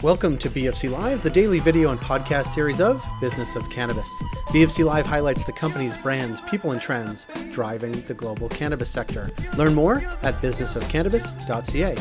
Welcome 0.00 0.38
to 0.38 0.48
BFC 0.48 0.92
Live, 0.92 1.24
the 1.24 1.30
daily 1.30 1.58
video 1.58 1.90
and 1.90 1.98
podcast 1.98 2.54
series 2.54 2.80
of 2.80 3.04
Business 3.20 3.56
of 3.56 3.68
Cannabis. 3.68 4.08
BFC 4.50 4.84
Live 4.84 5.04
highlights 5.04 5.42
the 5.44 5.50
companies, 5.50 5.96
brands, 5.96 6.40
people, 6.42 6.70
and 6.70 6.80
trends 6.80 7.26
driving 7.50 7.90
the 8.02 8.14
global 8.14 8.48
cannabis 8.48 8.88
sector. 8.88 9.28
Learn 9.56 9.74
more 9.74 9.96
at 10.22 10.38
businessofcannabis.ca. 10.40 11.96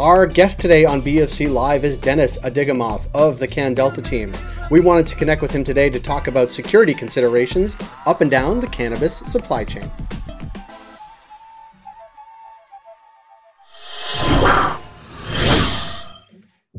Our 0.00 0.26
guest 0.26 0.58
today 0.58 0.84
on 0.84 1.00
BFC 1.00 1.48
Live 1.48 1.84
is 1.84 1.96
Dennis 1.96 2.38
Adigamov 2.38 3.08
of 3.14 3.38
the 3.38 3.46
Can 3.46 3.72
Delta 3.72 4.02
team. 4.02 4.32
We 4.68 4.80
wanted 4.80 5.06
to 5.06 5.14
connect 5.14 5.42
with 5.42 5.52
him 5.52 5.62
today 5.62 5.90
to 5.90 6.00
talk 6.00 6.26
about 6.26 6.50
security 6.50 6.92
considerations 6.92 7.76
up 8.04 8.20
and 8.20 8.32
down 8.32 8.58
the 8.58 8.66
cannabis 8.66 9.18
supply 9.18 9.62
chain. 9.62 9.88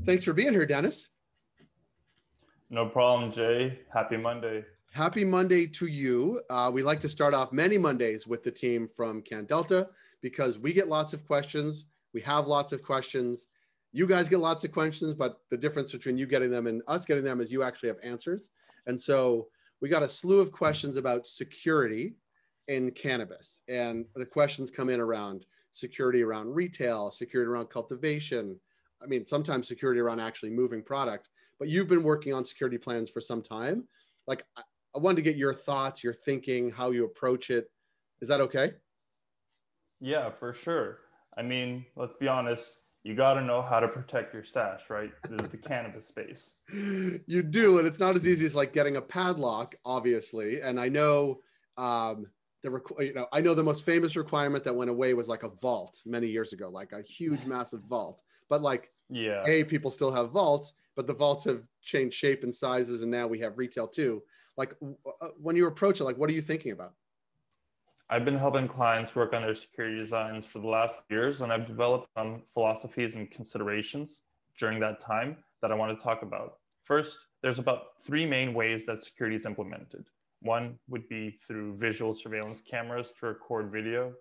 Thanks 0.09 0.23
for 0.23 0.34
being 0.34 0.54
here, 0.54 0.66
Dennis. 0.66 1.09
No 2.72 2.88
problem, 2.88 3.31
Jay. 3.31 3.77
Happy 3.94 4.18
Monday. 4.18 4.66
Happy 4.91 5.23
Monday 5.23 5.68
to 5.68 5.85
you. 5.85 6.41
Uh, 6.49 6.72
we 6.73 6.82
like 6.82 6.99
to 7.02 7.09
start 7.09 7.35
off 7.35 7.52
many 7.54 7.77
Mondays 7.77 8.26
with 8.26 8.41
the 8.41 8.49
team 8.49 8.90
from 8.98 9.22
Can 9.22 9.45
Delta 9.45 9.88
because 10.23 10.58
we 10.58 10.73
get 10.73 10.88
lots 10.88 11.13
of 11.13 11.27
questions. 11.27 11.85
We 12.12 12.22
have 12.22 12.48
lots 12.48 12.72
of 12.72 12.82
questions. 12.82 13.45
You 13.91 14.08
guys 14.08 14.27
get 14.27 14.40
lots 14.40 14.63
of 14.63 14.72
questions, 14.72 15.13
but 15.13 15.41
the 15.52 15.58
difference 15.58 15.91
between 15.91 16.18
you 16.18 16.26
getting 16.26 16.49
them 16.49 16.66
and 16.66 16.82
us 16.88 17.05
getting 17.05 17.23
them 17.23 17.40
is 17.40 17.52
you 17.52 17.62
actually 17.62 17.90
have 17.90 17.99
answers. 18.02 18.49
And 18.88 18.99
so 18.99 19.49
we 19.80 19.90
got 19.90 20.02
a 20.02 20.10
slew 20.10 20.40
of 20.40 20.52
questions 20.52 20.98
about 20.98 21.27
security 21.27 22.16
in 22.68 22.90
cannabis. 22.90 23.62
And 23.70 24.05
the 24.16 24.26
questions 24.26 24.71
come 24.71 24.90
in 24.90 24.99
around 24.99 25.46
security 25.71 26.23
around 26.23 26.52
retail, 26.52 27.12
security 27.12 27.48
around 27.48 27.70
cultivation, 27.70 28.60
I 29.02 29.08
mean, 29.08 29.26
sometimes 29.26 29.67
security 29.67 29.99
around 29.99 30.20
actually 30.20 30.52
moving 30.52 30.84
product, 30.84 31.27
but 31.60 31.68
you've 31.68 31.87
been 31.87 32.04
working 32.04 32.34
on 32.34 32.46
security 32.46 32.77
plans 32.77 33.10
for 33.10 33.21
some 33.21 33.41
time. 33.41 33.87
Like, 34.27 34.43
I 34.57 34.99
wanted 34.99 35.18
to 35.18 35.21
get 35.21 35.35
your 35.35 35.54
thoughts, 35.54 36.04
your 36.04 36.13
thinking, 36.13 36.71
how 36.71 36.91
you 36.91 37.05
approach 37.05 37.49
it. 37.49 37.70
Is 38.21 38.27
that 38.27 38.41
okay? 38.41 38.74
Yeah, 39.99 40.29
for 40.32 40.54
sure. 40.54 40.99
I 41.37 41.41
mean, 41.41 41.85
let's 41.96 42.13
be 42.13 42.27
honest. 42.27 42.70
You 43.04 43.15
got 43.15 43.35
to 43.35 43.41
know 43.41 43.62
how 43.62 43.79
to 43.79 43.87
protect 43.87 44.34
your 44.34 44.43
stash, 44.43 44.82
right? 44.90 45.12
This 45.29 45.41
is 45.41 45.48
the 45.48 45.57
cannabis 45.57 46.07
space. 46.07 46.54
You 47.27 47.43
do, 47.43 47.79
and 47.79 47.87
it's 47.87 47.99
not 47.99 48.15
as 48.15 48.27
easy 48.27 48.46
as 48.46 48.55
like 48.55 48.74
getting 48.74 48.98
a 48.98 49.02
padlock, 49.02 49.76
obviously. 49.85 50.62
And 50.62 50.79
I 50.79 50.90
know 50.90 51.40
um, 51.77 52.27
the 52.63 52.70
requ- 52.70 53.07
you 53.07 53.13
know 53.13 53.27
I 53.31 53.41
know 53.41 53.54
the 53.54 53.63
most 53.63 53.85
famous 53.85 54.15
requirement 54.15 54.63
that 54.65 54.76
went 54.76 54.90
away 54.90 55.13
was 55.13 55.27
like 55.27 55.43
a 55.43 55.49
vault 55.49 56.02
many 56.05 56.27
years 56.27 56.54
ago, 56.54 56.70
like 56.70 56.91
a 56.91 57.02
huge, 57.02 57.40
massive 57.46 57.81
vault. 57.84 58.21
But 58.50 58.62
like, 58.62 58.92
yeah, 59.10 59.44
hey, 59.46 59.64
people 59.64 59.92
still 59.92 60.12
have 60.12 60.32
vaults, 60.32 60.74
but 60.96 61.08
the 61.08 61.14
vaults 61.14 61.46
have 61.46 61.64
changed 61.82 62.16
shape 62.16 62.44
and 62.44 62.54
sizes, 62.54 63.02
and 63.02 63.12
now 63.12 63.28
we 63.28 63.40
have 63.40 63.58
retail 63.58 63.88
too. 63.88 64.22
Like, 64.58 64.75
uh, 65.22 65.30
when 65.40 65.56
you 65.56 65.68
approach 65.68 66.02
it, 66.02 66.03
like, 66.03 66.18
what 66.18 66.30
are 66.30 66.34
you 66.34 66.42
thinking 66.42 66.72
about? 66.72 66.94
I've 68.09 68.25
been 68.25 68.38
helping 68.38 68.68
clients 68.68 69.16
work 69.16 69.34
on 69.34 69.44
their 69.44 69.56
security 69.56 69.97
designs 69.97 70.46
for 70.46 70.59
the 70.59 70.68
last 70.68 70.97
years, 71.09 71.42
and 71.42 71.53
I've 71.53 71.68
developed 71.68 72.09
some 72.18 72.42
philosophies 72.53 73.16
and 73.16 73.30
considerations 73.30 74.24
during 74.58 74.80
that 74.80 75.00
time 75.00 75.38
that 75.62 75.72
I 75.72 75.75
want 75.75 75.97
to 75.97 76.03
talk 76.03 76.24
about. 76.24 76.58
First, 76.84 77.18
there's 77.44 77.59
about 77.59 78.02
three 78.02 78.25
main 78.25 78.53
ways 78.53 78.86
that 78.88 79.02
security 79.03 79.36
is 79.36 79.46
implemented. 79.46 80.06
One 80.42 80.80
would 80.88 81.08
be 81.08 81.40
through 81.47 81.78
visual 81.78 82.14
surveillance 82.16 82.62
cameras 82.62 83.12
to 83.20 83.28
record 83.28 83.72
video. 83.72 84.14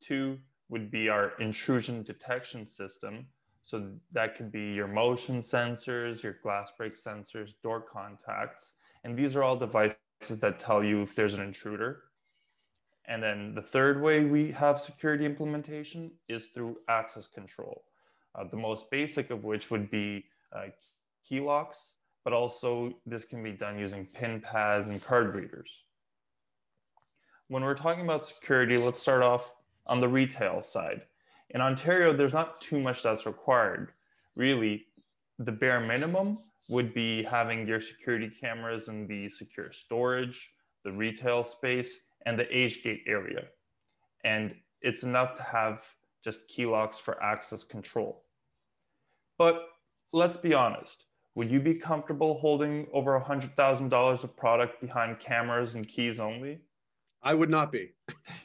Two 0.00 0.38
would 0.68 0.90
be 0.90 1.08
our 1.08 1.32
intrusion 1.40 2.02
detection 2.04 2.66
system, 2.66 3.26
so 3.62 3.90
that 4.12 4.36
could 4.36 4.50
be 4.50 4.72
your 4.72 4.88
motion 4.88 5.42
sensors, 5.42 6.22
your 6.22 6.36
glass 6.42 6.70
break 6.76 6.94
sensors, 6.96 7.50
door 7.62 7.80
contacts. 7.80 8.72
And 9.04 9.16
these 9.16 9.36
are 9.36 9.42
all 9.42 9.56
devices 9.56 9.98
that 10.28 10.58
tell 10.58 10.82
you 10.82 11.02
if 11.02 11.14
there's 11.14 11.34
an 11.34 11.40
intruder. 11.40 12.02
And 13.06 13.22
then 13.22 13.54
the 13.54 13.62
third 13.62 14.00
way 14.00 14.24
we 14.24 14.52
have 14.52 14.80
security 14.80 15.24
implementation 15.24 16.12
is 16.28 16.46
through 16.46 16.78
access 16.88 17.26
control. 17.26 17.84
Uh, 18.34 18.44
the 18.50 18.56
most 18.56 18.90
basic 18.90 19.30
of 19.30 19.44
which 19.44 19.70
would 19.70 19.90
be 19.90 20.24
uh, 20.54 20.66
key 21.26 21.40
locks, 21.40 21.94
but 22.24 22.32
also 22.32 22.92
this 23.06 23.24
can 23.24 23.42
be 23.42 23.52
done 23.52 23.78
using 23.78 24.06
pin 24.06 24.40
pads 24.40 24.88
and 24.88 25.02
card 25.02 25.34
readers. 25.34 25.70
When 27.48 27.64
we're 27.64 27.74
talking 27.74 28.04
about 28.04 28.24
security, 28.24 28.76
let's 28.76 29.00
start 29.00 29.22
off 29.22 29.50
on 29.86 30.00
the 30.00 30.08
retail 30.08 30.62
side. 30.62 31.02
In 31.52 31.60
Ontario, 31.60 32.16
there's 32.16 32.32
not 32.32 32.60
too 32.60 32.78
much 32.78 33.02
that's 33.02 33.26
required. 33.26 33.92
Really, 34.36 34.86
the 35.38 35.52
bare 35.52 35.80
minimum 35.80 36.38
would 36.68 36.94
be 36.94 37.24
having 37.24 37.66
your 37.66 37.80
security 37.80 38.30
cameras 38.30 38.86
in 38.86 39.08
the 39.08 39.28
secure 39.28 39.72
storage, 39.72 40.50
the 40.84 40.92
retail 40.92 41.42
space, 41.42 41.96
and 42.24 42.38
the 42.38 42.56
age 42.56 42.84
gate 42.84 43.02
area. 43.08 43.46
And 44.22 44.54
it's 44.80 45.02
enough 45.02 45.34
to 45.36 45.42
have 45.42 45.84
just 46.22 46.46
key 46.46 46.66
locks 46.66 46.98
for 46.98 47.20
access 47.22 47.64
control. 47.64 48.22
But 49.36 49.66
let's 50.12 50.36
be 50.36 50.54
honest, 50.54 51.04
would 51.34 51.50
you 51.50 51.58
be 51.58 51.74
comfortable 51.74 52.38
holding 52.38 52.86
over 52.92 53.18
$100,000 53.18 54.24
of 54.24 54.36
product 54.36 54.80
behind 54.80 55.18
cameras 55.18 55.74
and 55.74 55.88
keys 55.88 56.20
only? 56.20 56.60
I 57.22 57.34
would 57.34 57.50
not 57.50 57.72
be. 57.72 57.90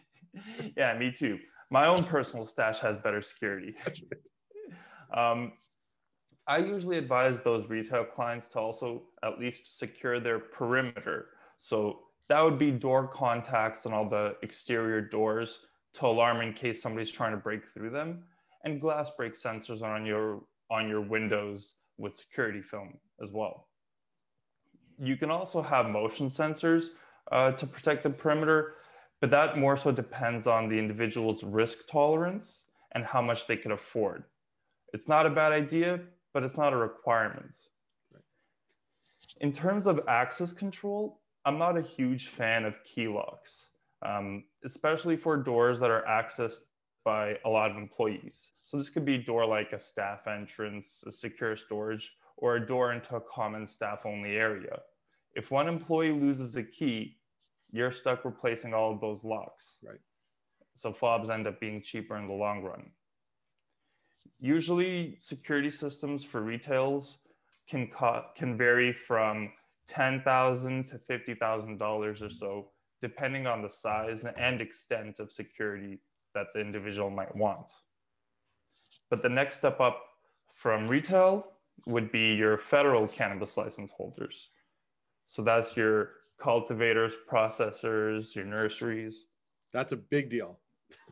yeah, 0.78 0.98
me 0.98 1.12
too 1.12 1.38
my 1.76 1.88
own 1.88 2.06
personal 2.06 2.48
stash 2.48 2.80
has 2.80 2.96
better 2.96 3.22
security. 3.22 3.76
um, 5.14 5.52
I 6.48 6.60
usually 6.60 6.98
advise 6.98 7.42
those 7.42 7.68
retail 7.70 8.06
clients 8.06 8.48
to 8.54 8.60
also 8.60 9.04
at 9.26 9.40
least 9.42 9.78
secure 9.78 10.22
their 10.22 10.40
perimeter. 10.40 11.32
So 11.60 12.00
that 12.30 12.42
would 12.42 12.58
be 12.58 12.72
door 12.72 13.10
contacts 13.10 13.84
and 13.84 13.94
all 13.94 14.08
the 14.08 14.38
exterior 14.42 15.02
doors 15.02 15.60
to 15.96 16.06
alarm 16.06 16.40
in 16.40 16.54
case 16.54 16.82
somebody's 16.82 17.12
trying 17.12 17.32
to 17.32 17.42
break 17.48 17.64
through 17.74 17.90
them, 17.90 18.24
and 18.64 18.80
glass 18.80 19.10
break 19.18 19.34
sensors 19.36 19.82
on 19.82 20.06
your 20.06 20.44
on 20.72 20.88
your 20.88 21.02
windows 21.02 21.74
with 21.98 22.16
security 22.16 22.62
film 22.62 22.94
as 23.22 23.32
well. 23.32 23.68
You 24.98 25.18
can 25.18 25.30
also 25.30 25.62
have 25.62 25.90
motion 25.90 26.30
sensors 26.30 26.92
uh, 27.34 27.52
to 27.52 27.68
protect 27.68 28.04
the 28.04 28.10
perimeter, 28.10 28.76
but 29.22 29.30
that 29.30 29.58
more 29.58 29.78
so 29.78 29.92
depends 29.92 30.48
on 30.48 30.70
the 30.70 30.78
individual's 30.78 31.44
risk 31.44 31.88
tolerance 31.88 32.64
and 32.94 33.04
how 33.06 33.22
much 33.22 33.48
they 33.48 33.58
can 33.58 33.72
afford. 33.72 34.24
It's 34.94 35.08
not 35.08 35.26
a 35.26 35.30
bad 35.30 35.52
idea, 35.52 36.00
but 36.34 36.44
it's 36.44 36.58
not 36.58 36.74
a 36.74 36.78
requirement. 36.78 37.54
In 39.42 39.52
terms 39.52 39.88
of 39.88 40.02
access 40.08 40.54
control, 40.54 41.20
I'm 41.44 41.58
not 41.58 41.78
a 41.78 41.82
huge 41.82 42.30
fan 42.30 42.66
of 42.66 42.84
key 42.84 43.08
locks, 43.08 43.70
um, 44.02 44.46
especially 44.64 45.18
for 45.18 45.38
doors 45.38 45.80
that 45.80 45.92
are 45.92 46.04
accessed 46.08 46.66
by 47.04 47.38
a 47.46 47.50
lot 47.50 47.70
of 47.70 47.78
employees. 47.78 48.48
So 48.64 48.78
this 48.78 48.90
could 48.90 49.06
be 49.06 49.16
a 49.16 49.24
door 49.24 49.46
like 49.46 49.74
a 49.74 49.80
staff 49.80 50.28
entrance, 50.28 51.04
a 51.06 51.12
secure 51.12 51.56
storage, 51.56 52.12
or 52.38 52.56
a 52.56 52.66
door 52.66 52.94
into 52.94 53.16
a 53.16 53.22
common 53.22 53.68
staff 53.68 54.06
only 54.06 54.38
area. 54.38 54.80
If 55.36 55.52
one 55.52 55.68
employee 55.68 56.12
loses 56.12 56.56
a 56.56 56.64
key, 56.64 57.18
you're 57.76 57.92
stuck 57.92 58.24
replacing 58.26 58.74
all 58.74 58.94
of 58.94 59.02
those 59.02 59.24
locks. 59.24 59.78
Right. 59.84 60.00
So 60.76 60.94
fobs 60.94 61.30
end 61.30 61.48
up 61.48 61.60
being 61.60 61.82
cheaper 61.82 62.18
in 62.18 62.28
the 62.28 62.34
long 62.34 62.64
run. 62.64 62.92
Usually, 64.40 65.18
security 65.20 65.72
systems 65.72 66.24
for 66.24 66.42
retails 66.42 67.18
can 67.70 67.88
co- 67.88 68.26
can 68.36 68.58
vary 68.58 68.94
from 68.94 69.52
ten 69.88 70.22
thousand 70.22 70.88
to 70.88 71.00
fifty 71.00 71.36
thousand 71.36 71.78
dollars 71.78 72.22
or 72.22 72.30
so, 72.30 72.72
depending 73.02 73.48
on 73.48 73.62
the 73.62 73.70
size 73.70 74.26
and 74.38 74.62
extent 74.62 75.20
of 75.20 75.32
security 75.32 76.00
that 76.34 76.48
the 76.54 76.60
individual 76.60 77.10
might 77.10 77.36
want. 77.36 77.72
But 79.10 79.22
the 79.24 79.30
next 79.30 79.58
step 79.58 79.80
up 79.80 80.02
from 80.54 80.88
retail 80.88 81.54
would 81.86 82.12
be 82.12 82.34
your 82.34 82.58
federal 82.58 83.08
cannabis 83.08 83.58
license 83.58 83.92
holders. 83.96 84.50
So 85.28 85.42
that's 85.42 85.78
your 85.78 86.12
cultivators, 86.38 87.14
processors, 87.30 88.36
your 88.36 88.46
nurseries. 88.46 89.26
That's 89.74 89.94
a 89.94 89.98
big 89.98 90.30
deal. 90.30 90.60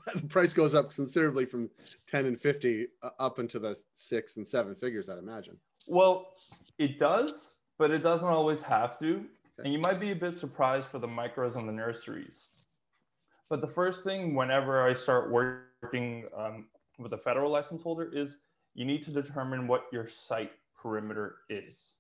the 0.15 0.27
price 0.27 0.53
goes 0.53 0.75
up 0.75 0.91
considerably 0.91 1.45
from 1.45 1.69
10 2.07 2.25
and 2.25 2.39
50 2.39 2.87
uh, 3.01 3.09
up 3.19 3.39
into 3.39 3.59
the 3.59 3.75
six 3.95 4.37
and 4.37 4.45
seven 4.45 4.75
figures, 4.75 5.09
I'd 5.09 5.17
imagine. 5.17 5.57
Well, 5.87 6.33
it 6.77 6.99
does, 6.99 7.53
but 7.77 7.91
it 7.91 7.99
doesn't 7.99 8.27
always 8.27 8.61
have 8.61 8.97
to. 8.99 9.15
Okay. 9.59 9.65
And 9.65 9.73
you 9.73 9.79
might 9.79 9.99
be 9.99 10.11
a 10.11 10.15
bit 10.15 10.35
surprised 10.35 10.87
for 10.87 10.99
the 10.99 11.07
micros 11.07 11.55
and 11.55 11.67
the 11.67 11.73
nurseries. 11.73 12.47
But 13.49 13.61
the 13.61 13.67
first 13.67 14.03
thing, 14.03 14.35
whenever 14.35 14.87
I 14.87 14.93
start 14.93 15.31
working 15.31 16.25
um, 16.35 16.65
with 16.97 17.13
a 17.13 17.17
federal 17.17 17.51
license 17.51 17.81
holder, 17.83 18.09
is 18.13 18.37
you 18.73 18.85
need 18.85 19.03
to 19.03 19.11
determine 19.11 19.67
what 19.67 19.85
your 19.91 20.07
site 20.07 20.51
perimeter 20.75 21.35
is. 21.49 21.91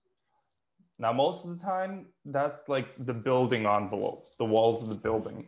Now, 0.99 1.11
most 1.11 1.43
of 1.43 1.57
the 1.57 1.63
time, 1.63 2.07
that's 2.25 2.69
like 2.69 2.87
the 2.99 3.13
building 3.13 3.65
envelope, 3.65 4.29
the 4.37 4.45
walls 4.45 4.83
of 4.83 4.89
the 4.89 4.95
building. 4.95 5.47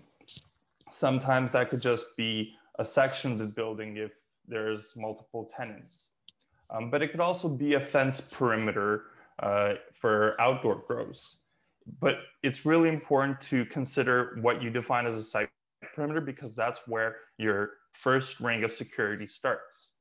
Sometimes 0.91 1.51
that 1.51 1.69
could 1.69 1.81
just 1.81 2.15
be 2.17 2.53
a 2.79 2.85
section 2.85 3.33
of 3.33 3.37
the 3.37 3.45
building 3.45 3.97
if 3.97 4.11
there's 4.47 4.93
multiple 4.95 5.45
tenants. 5.45 6.09
Um, 6.69 6.89
but 6.89 7.01
it 7.01 7.09
could 7.11 7.19
also 7.19 7.47
be 7.47 7.75
a 7.75 7.79
fence 7.79 8.21
perimeter 8.21 9.05
uh, 9.39 9.73
for 9.99 10.39
outdoor 10.41 10.83
grows. 10.87 11.37
But 11.99 12.15
it's 12.41 12.65
really 12.65 12.89
important 12.89 13.39
to 13.41 13.65
consider 13.65 14.39
what 14.41 14.61
you 14.63 14.69
define 14.71 15.05
as 15.05 15.15
a 15.15 15.23
site 15.23 15.49
perimeter 15.95 16.21
because 16.21 16.55
that's 16.55 16.79
where 16.87 17.17
your 17.37 17.71
first 17.93 18.39
ring 18.39 18.63
of 18.63 18.73
security 18.73 19.27
starts. 19.27 19.91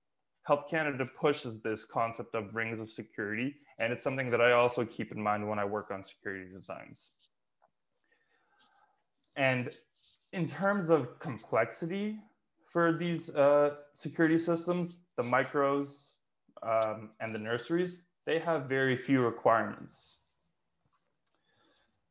Health 0.44 0.66
Canada 0.68 1.06
pushes 1.18 1.60
this 1.62 1.84
concept 1.84 2.34
of 2.34 2.54
rings 2.54 2.80
of 2.80 2.90
security, 2.90 3.56
and 3.78 3.92
it's 3.92 4.04
something 4.04 4.30
that 4.30 4.40
I 4.40 4.52
also 4.52 4.84
keep 4.84 5.10
in 5.10 5.20
mind 5.20 5.48
when 5.48 5.58
I 5.58 5.64
work 5.64 5.90
on 5.90 6.04
security 6.04 6.50
designs. 6.52 7.08
And 9.36 9.70
in 10.32 10.46
terms 10.46 10.90
of 10.90 11.18
complexity 11.18 12.18
for 12.70 12.92
these 12.92 13.30
uh, 13.30 13.76
security 13.94 14.38
systems, 14.38 14.96
the 15.16 15.22
micros 15.22 16.12
um, 16.62 17.10
and 17.20 17.34
the 17.34 17.38
nurseries, 17.38 18.02
they 18.26 18.38
have 18.38 18.64
very 18.64 18.96
few 18.96 19.22
requirements. 19.22 20.16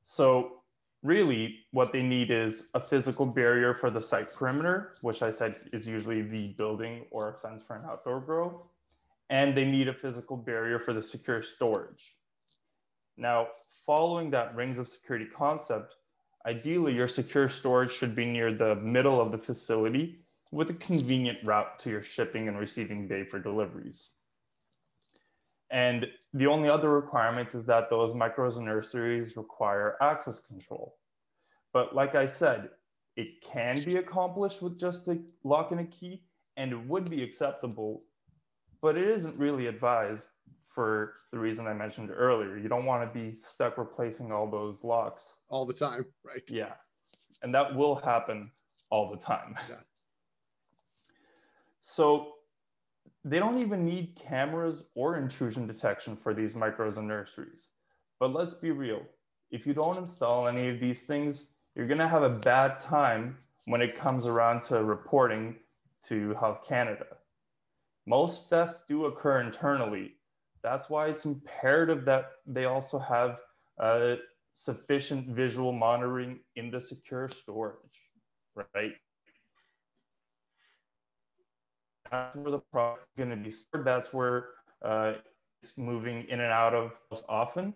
So 0.02 0.63
really 1.04 1.60
what 1.72 1.92
they 1.92 2.02
need 2.02 2.32
is 2.32 2.64
a 2.74 2.80
physical 2.80 3.26
barrier 3.26 3.74
for 3.74 3.92
the 3.92 4.02
site 4.02 4.34
perimeter, 4.34 4.96
which 5.02 5.22
I 5.22 5.32
said 5.32 5.56
is 5.74 5.86
usually 5.86 6.22
the 6.22 6.48
building 6.58 7.06
or 7.12 7.30
a 7.30 7.48
fence 7.48 7.62
for 7.62 7.76
an 7.76 7.84
outdoor 7.86 8.22
grow. 8.22 8.66
And 9.30 9.56
they 9.56 9.66
need 9.66 9.88
a 9.88 9.94
physical 9.94 10.38
barrier 10.38 10.80
for 10.80 10.94
the 10.94 11.04
secure 11.04 11.44
storage. 11.44 12.16
Now, 13.18 13.48
following 13.86 14.32
that 14.32 14.56
rings 14.56 14.78
of 14.78 14.88
security 14.88 15.26
concept, 15.26 15.96
ideally 16.46 16.94
your 16.94 17.08
secure 17.08 17.50
storage 17.50 17.92
should 17.92 18.16
be 18.16 18.26
near 18.26 18.54
the 18.54 18.76
middle 18.76 19.22
of 19.22 19.32
the 19.32 19.38
facility 19.38 20.20
with 20.52 20.70
a 20.70 20.74
convenient 20.76 21.40
route 21.44 21.80
to 21.80 21.90
your 21.90 22.04
shipping 22.04 22.48
and 22.48 22.58
receiving 22.58 23.08
bay 23.08 23.24
for 23.24 23.40
deliveries. 23.40 24.10
And 25.74 26.08
the 26.36 26.46
only 26.46 26.70
other 26.70 26.92
requirement 26.92 27.56
is 27.56 27.66
that 27.66 27.90
those 27.90 28.14
micros 28.14 28.58
and 28.58 28.66
nurseries 28.66 29.36
require 29.36 29.98
access 30.02 30.40
control. 30.40 30.98
But 31.74 31.96
like 31.96 32.14
I 32.14 32.28
said, 32.28 32.70
it 33.16 33.42
can 33.42 33.84
be 33.84 33.98
accomplished 33.98 34.62
with 34.62 34.80
just 34.80 35.08
a 35.08 35.18
lock 35.44 35.72
and 35.72 35.80
a 35.80 35.86
key, 35.86 36.22
and 36.58 36.72
it 36.72 36.88
would 36.88 37.10
be 37.10 37.24
acceptable, 37.24 38.04
but 38.82 38.96
it 38.96 39.08
isn't 39.08 39.36
really 39.36 39.66
advised 39.66 40.28
for 40.70 41.16
the 41.32 41.40
reason 41.40 41.66
I 41.66 41.74
mentioned 41.74 42.12
earlier. 42.12 42.56
You 42.56 42.70
don't 42.70 42.86
want 42.86 43.12
to 43.12 43.20
be 43.20 43.36
stuck 43.36 43.80
replacing 43.80 44.32
all 44.32 44.50
those 44.50 44.84
locks 44.84 45.40
all 45.50 45.66
the 45.66 45.74
time, 45.74 46.06
right? 46.24 46.44
Yeah. 46.50 46.74
And 47.42 47.54
that 47.56 47.76
will 47.76 47.96
happen 47.96 48.52
all 48.92 49.10
the 49.10 49.18
time. 49.18 49.56
Yeah. 49.68 49.78
So 51.82 52.33
they 53.26 53.40
don't 53.40 53.62
even 53.62 53.86
need 53.86 54.16
cameras 54.16 54.84
or 54.96 55.18
intrusion 55.18 55.66
detection 55.66 56.16
for 56.16 56.34
these 56.34 56.54
micros 56.54 56.98
and 56.98 57.08
nurseries. 57.08 57.70
But 58.20 58.34
let's 58.34 58.54
be 58.54 58.72
real. 58.72 59.02
If 59.52 59.66
you 59.66 59.74
don't 59.74 59.98
install 59.98 60.48
any 60.48 60.70
of 60.70 60.80
these 60.80 61.04
things, 61.04 61.48
you're 61.76 61.88
to 61.88 62.08
have 62.08 62.24
a 62.24 62.30
bad 62.30 62.80
time 62.80 63.38
when 63.66 63.82
it 63.82 63.96
comes 63.96 64.26
around 64.26 64.64
to 64.64 64.84
reporting 64.84 65.56
to 66.08 66.34
Health 66.36 66.60
Canada. 66.68 67.06
Most 68.06 68.50
thefts 68.50 68.84
do 68.88 69.06
occur 69.06 69.42
internally. 69.42 70.14
That's 70.62 70.90
why 70.90 71.08
it's 71.08 71.26
imperative 71.26 72.06
that 72.06 72.32
they 72.46 72.66
also 72.66 73.00
have 73.00 73.38
uh, 73.80 74.16
sufficient 74.54 75.28
visual 75.30 75.72
monitoring 75.72 76.40
in 76.56 76.70
the 76.70 76.82
secure 76.82 77.30
storage, 77.30 77.78
right? 78.76 78.94
That's 82.14 82.36
where 82.36 82.52
the 82.52 82.60
product's 82.60 83.08
going 83.18 83.32
to 83.32 83.36
be 83.36 83.50
stored. 83.50 83.86
That's 83.86 84.14
where 84.14 84.50
uh, 84.84 85.14
it's 85.62 85.78
moving 85.78 86.26
in 86.30 86.40
and 86.40 86.52
out 86.52 86.74
of 86.76 86.92
often. 87.28 87.74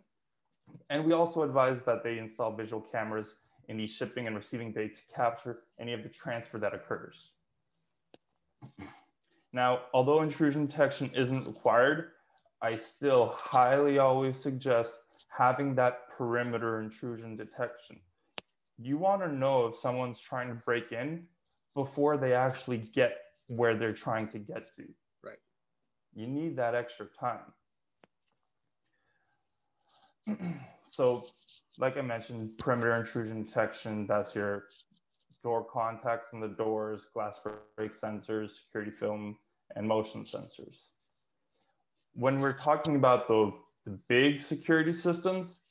And 0.89 1.03
we 1.05 1.13
also 1.13 1.41
advise 1.41 1.83
that 1.85 2.03
they 2.03 2.19
install 2.19 2.55
visual 2.55 2.81
cameras 2.81 3.37
in 3.67 3.77
the 3.77 3.87
shipping 3.87 4.27
and 4.27 4.35
receiving 4.35 4.71
bay 4.71 4.89
to 4.89 5.01
capture 5.13 5.63
any 5.79 5.93
of 5.93 6.03
the 6.03 6.09
transfer 6.09 6.59
that 6.59 6.73
occurs. 6.73 7.31
Now, 9.53 9.81
although 9.93 10.21
intrusion 10.21 10.67
detection 10.67 11.11
isn't 11.15 11.47
required, 11.47 12.11
I 12.61 12.77
still 12.77 13.33
highly 13.35 13.97
always 13.97 14.37
suggest 14.37 14.91
having 15.29 15.73
that 15.75 16.09
perimeter 16.15 16.81
intrusion 16.81 17.35
detection. 17.35 17.99
You 18.77 18.97
want 18.97 19.21
to 19.23 19.31
know 19.31 19.65
if 19.67 19.75
someone's 19.75 20.19
trying 20.19 20.49
to 20.49 20.53
break 20.53 20.91
in 20.91 21.25
before 21.73 22.17
they 22.17 22.33
actually 22.33 22.77
get 22.77 23.17
where 23.47 23.75
they're 23.75 23.93
trying 23.93 24.27
to 24.29 24.39
get 24.39 24.73
to. 24.75 24.83
Right. 25.23 25.39
You 26.13 26.27
need 26.27 26.55
that 26.57 26.75
extra 26.75 27.07
time. 27.19 27.53
so, 30.87 31.25
like 31.77 31.97
I 31.97 32.01
mentioned, 32.01 32.57
perimeter 32.57 32.95
intrusion 32.95 33.43
detection, 33.43 34.05
that's 34.07 34.35
your 34.35 34.65
door 35.43 35.65
contacts 35.65 36.33
in 36.33 36.39
the 36.39 36.47
doors, 36.47 37.07
glass 37.13 37.39
break 37.75 37.93
sensors, 37.93 38.51
security 38.51 38.91
film, 38.91 39.37
and 39.75 39.87
motion 39.87 40.23
sensors. 40.23 40.87
When 42.13 42.39
we're 42.39 42.57
talking 42.57 42.95
about 42.95 43.27
the, 43.27 43.53
the 43.85 43.97
big 44.09 44.41
security 44.41 44.93
systems, 44.93 45.61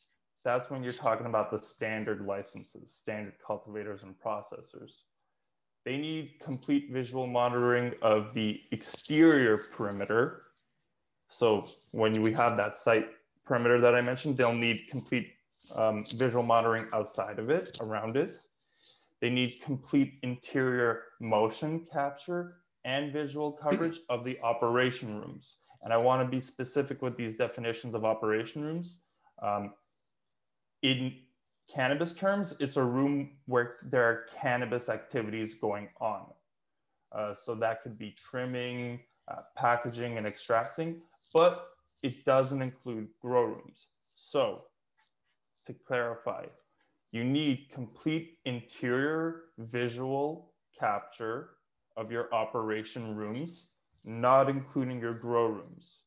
that's 0.44 0.70
when 0.70 0.84
you're 0.84 0.92
talking 0.92 1.26
about 1.26 1.50
the 1.50 1.58
standard 1.58 2.24
licenses, 2.24 2.94
standard 3.00 3.34
cultivators 3.44 4.04
and 4.04 4.14
processors 4.24 5.00
they 5.86 5.96
need 5.96 6.34
complete 6.40 6.90
visual 6.90 7.28
monitoring 7.28 7.94
of 8.02 8.34
the 8.34 8.60
exterior 8.72 9.56
perimeter. 9.72 10.42
So 11.28 11.68
when 11.92 12.20
we 12.22 12.32
have 12.32 12.56
that 12.56 12.76
site 12.76 13.06
perimeter 13.44 13.80
that 13.80 13.94
I 13.94 14.00
mentioned, 14.00 14.36
they'll 14.36 14.52
need 14.52 14.88
complete 14.90 15.28
um, 15.72 16.04
visual 16.16 16.42
monitoring 16.42 16.86
outside 16.92 17.38
of 17.38 17.50
it, 17.50 17.78
around 17.80 18.16
it. 18.16 18.36
They 19.20 19.30
need 19.30 19.60
complete 19.62 20.14
interior 20.24 21.02
motion 21.20 21.86
capture 21.90 22.56
and 22.84 23.12
visual 23.12 23.52
coverage 23.52 24.00
of 24.08 24.24
the 24.24 24.40
operation 24.40 25.20
rooms. 25.20 25.58
And 25.82 25.92
I 25.92 25.98
want 25.98 26.20
to 26.20 26.28
be 26.28 26.40
specific 26.40 27.00
with 27.00 27.16
these 27.16 27.36
definitions 27.36 27.94
of 27.94 28.04
operation 28.04 28.62
rooms. 28.64 28.98
Um, 29.40 29.72
in 30.82 31.14
cannabis 31.68 32.12
terms, 32.12 32.54
it's 32.60 32.76
a 32.76 32.82
room 32.82 33.30
where 33.46 33.76
there 33.84 34.04
are 34.04 34.26
cannabis 34.40 34.88
activities 34.88 35.54
going 35.54 35.88
on. 36.00 36.26
Uh, 37.12 37.34
so 37.34 37.54
that 37.54 37.82
could 37.82 37.98
be 37.98 38.12
trimming, 38.12 39.00
uh, 39.28 39.42
packaging, 39.56 40.18
and 40.18 40.26
extracting, 40.26 41.00
but 41.32 41.68
it 42.02 42.24
doesn't 42.24 42.62
include 42.62 43.08
grow 43.20 43.42
rooms. 43.42 43.88
So 44.14 44.64
to 45.66 45.74
clarify, 45.74 46.46
you 47.12 47.24
need 47.24 47.68
complete 47.72 48.38
interior 48.44 49.44
visual 49.58 50.52
capture 50.78 51.50
of 51.96 52.12
your 52.12 52.32
operation 52.34 53.16
rooms, 53.16 53.66
not 54.04 54.48
including 54.48 55.00
your 55.00 55.14
grow 55.14 55.46
rooms. 55.46 56.02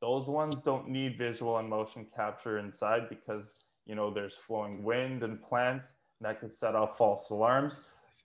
Those 0.00 0.26
ones 0.26 0.62
don't 0.62 0.88
need 0.88 1.18
visual 1.18 1.58
and 1.58 1.68
motion 1.68 2.06
capture 2.16 2.58
inside 2.58 3.10
because 3.10 3.52
you 3.86 3.94
know, 3.94 4.12
there's 4.12 4.34
flowing 4.46 4.82
wind 4.82 5.22
and 5.22 5.42
plants 5.42 5.86
that 6.20 6.40
could 6.40 6.54
set 6.54 6.74
off 6.74 6.96
false 6.98 7.30
alarms, 7.30 7.80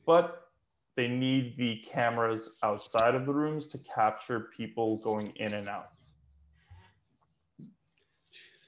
but 0.05 0.49
they 0.95 1.07
need 1.07 1.57
the 1.57 1.81
cameras 1.89 2.51
outside 2.63 3.15
of 3.15 3.25
the 3.25 3.33
rooms 3.33 3.67
to 3.69 3.77
capture 3.79 4.49
people 4.55 4.97
going 4.97 5.33
in 5.35 5.53
and 5.53 5.67
out. 5.67 5.91
Jeez. 7.61 8.67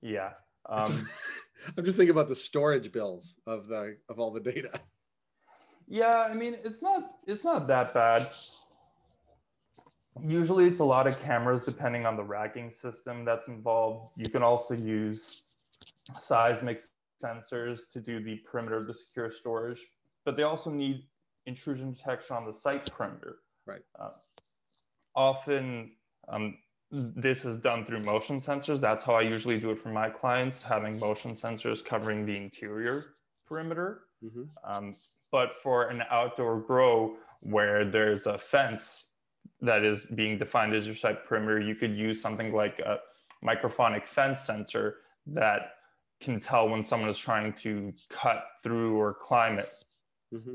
Yeah. 0.00 0.30
Um, 0.68 1.06
I'm 1.76 1.84
just 1.84 1.96
thinking 1.96 2.12
about 2.12 2.28
the 2.28 2.36
storage 2.36 2.90
bills 2.92 3.36
of 3.46 3.66
the 3.66 3.96
of 4.08 4.18
all 4.18 4.30
the 4.30 4.40
data. 4.40 4.70
Yeah, 5.88 6.26
I 6.30 6.34
mean 6.34 6.56
it's 6.64 6.82
not 6.82 7.16
it's 7.26 7.44
not 7.44 7.66
that 7.68 7.94
bad. 7.94 8.30
Usually 10.22 10.66
it's 10.66 10.80
a 10.80 10.84
lot 10.84 11.06
of 11.06 11.20
cameras 11.20 11.62
depending 11.62 12.06
on 12.06 12.16
the 12.16 12.24
racking 12.24 12.72
system 12.72 13.24
that's 13.24 13.48
involved. 13.48 14.12
You 14.16 14.30
can 14.30 14.42
also 14.42 14.74
use 14.74 15.42
seismic 16.18 16.80
sensors 17.22 17.88
to 17.92 18.00
do 18.00 18.22
the 18.22 18.36
perimeter 18.50 18.76
of 18.76 18.86
the 18.86 18.94
secure 18.94 19.30
storage, 19.30 19.80
but 20.24 20.36
they 20.36 20.42
also 20.42 20.70
need 20.70 21.04
intrusion 21.46 21.92
detection 21.92 22.36
on 22.36 22.44
the 22.44 22.52
site 22.52 22.90
perimeter. 22.92 23.36
Right. 23.64 23.82
Uh, 23.98 24.10
often, 25.14 25.92
um, 26.28 26.58
this 26.90 27.44
is 27.44 27.56
done 27.56 27.84
through 27.84 28.02
motion 28.02 28.40
sensors. 28.40 28.80
That's 28.80 29.02
how 29.02 29.14
I 29.14 29.22
usually 29.22 29.58
do 29.58 29.70
it 29.70 29.80
for 29.80 29.88
my 29.88 30.08
clients, 30.08 30.62
having 30.62 30.98
motion 30.98 31.34
sensors 31.34 31.84
covering 31.84 32.24
the 32.26 32.36
interior 32.36 33.16
perimeter. 33.46 34.02
Mm-hmm. 34.24 34.42
Um, 34.64 34.96
but 35.32 35.50
for 35.62 35.88
an 35.88 36.02
outdoor 36.10 36.60
grow 36.60 37.16
where 37.40 37.84
there's 37.84 38.26
a 38.26 38.38
fence 38.38 39.04
that 39.60 39.84
is 39.84 40.06
being 40.14 40.38
defined 40.38 40.74
as 40.74 40.86
your 40.86 40.94
site 40.94 41.24
perimeter, 41.26 41.60
you 41.60 41.74
could 41.74 41.96
use 41.96 42.20
something 42.20 42.52
like 42.52 42.78
a 42.78 42.98
microphonic 43.44 44.06
fence 44.06 44.40
sensor 44.40 44.96
that 45.26 45.72
can 46.20 46.40
tell 46.40 46.68
when 46.68 46.82
someone 46.82 47.10
is 47.10 47.18
trying 47.18 47.52
to 47.52 47.92
cut 48.08 48.44
through 48.62 48.96
or 48.96 49.14
climb 49.14 49.58
it. 49.58 49.84
Mm-hmm. 50.34 50.54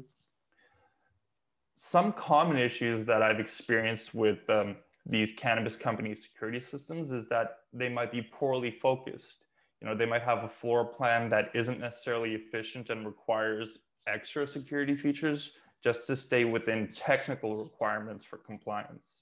Some 1.77 2.13
common 2.13 2.57
issues 2.57 3.05
that 3.05 3.21
I've 3.21 3.39
experienced 3.39 4.13
with 4.13 4.47
um, 4.49 4.75
these 5.05 5.31
cannabis 5.31 5.75
company 5.75 6.15
security 6.15 6.59
systems 6.59 7.11
is 7.11 7.27
that 7.29 7.59
they 7.73 7.89
might 7.89 8.11
be 8.11 8.21
poorly 8.21 8.71
focused. 8.71 9.45
You 9.81 9.87
know, 9.87 9.95
they 9.95 10.05
might 10.05 10.21
have 10.21 10.43
a 10.43 10.49
floor 10.49 10.85
plan 10.85 11.29
that 11.31 11.49
isn't 11.55 11.79
necessarily 11.79 12.35
efficient 12.35 12.89
and 12.89 13.05
requires 13.05 13.79
extra 14.07 14.45
security 14.45 14.95
features 14.95 15.53
just 15.83 16.05
to 16.07 16.15
stay 16.15 16.45
within 16.45 16.91
technical 16.93 17.57
requirements 17.57 18.23
for 18.23 18.37
compliance. 18.37 19.21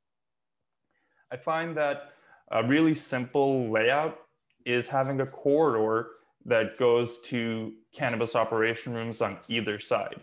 I 1.31 1.37
find 1.37 1.77
that 1.77 2.13
a 2.51 2.65
really 2.65 2.93
simple 2.93 3.69
layout 3.69 4.19
is 4.65 4.89
having 4.89 5.21
a 5.21 5.25
corridor 5.25 6.07
that 6.49 6.77
goes 6.77 7.19
to 7.19 7.73
cannabis 7.93 8.35
operation 8.35 8.93
rooms 8.93 9.21
on 9.21 9.37
either 9.47 9.79
side. 9.79 10.19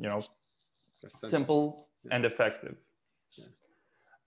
You 0.00 0.08
know, 0.08 0.22
simple 1.08 1.88
yeah. 2.04 2.14
and 2.14 2.24
effective. 2.24 2.76
Yeah. 3.36 3.46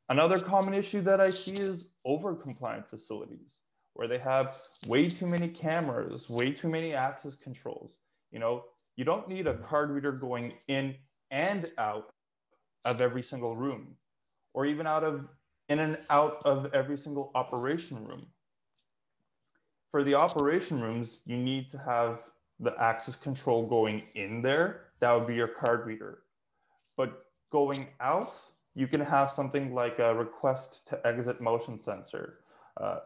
Another 0.10 0.40
common 0.40 0.74
issue 0.74 1.02
that 1.02 1.22
I 1.22 1.32
see 1.32 1.54
is 1.54 1.86
over 2.04 2.36
compliant 2.36 2.90
facilities 2.90 3.56
where 3.94 4.08
they 4.08 4.20
have 4.20 4.56
way 4.88 5.10
too 5.10 5.28
many 5.28 5.48
cameras, 5.48 6.30
way 6.30 6.52
too 6.52 6.70
many 6.70 6.94
access 6.94 7.36
controls. 7.36 7.96
You 8.32 8.40
know, 8.40 8.66
you 8.98 9.06
don't 9.06 9.28
need 9.28 9.48
a 9.48 9.56
card 9.56 9.90
reader 9.90 10.12
going 10.12 10.54
in 10.68 10.96
and 11.30 11.72
out 11.78 12.10
of 12.84 13.00
every 13.00 13.24
single 13.24 13.56
room 13.56 13.96
or 14.54 14.66
even 14.66 14.86
out 14.86 15.04
of 15.04 15.28
in 15.70 15.80
and 15.80 15.98
out 16.10 16.42
of 16.44 16.74
every 16.74 16.98
single 16.98 17.32
operation 17.36 18.06
room. 18.06 18.26
For 19.92 20.04
the 20.04 20.16
operation 20.16 20.82
rooms, 20.82 21.20
you 21.26 21.38
need 21.38 21.70
to 21.72 21.78
have 21.78 22.20
the 22.60 22.74
access 22.82 23.16
control 23.16 23.68
going 23.68 24.04
in 24.16 24.42
there. 24.42 24.86
That 25.02 25.14
would 25.14 25.28
be 25.28 25.36
your 25.36 25.50
card 25.50 25.86
reader. 25.86 26.20
But 26.96 27.26
going 27.52 27.88
out, 28.00 28.40
you 28.74 28.88
can 28.88 29.02
have 29.02 29.32
something 29.32 29.74
like 29.74 30.00
a 30.00 30.16
request 30.16 30.88
to 30.88 31.06
exit 31.06 31.42
motion 31.42 31.78
sensor. 31.78 32.40
Uh, 32.80 33.00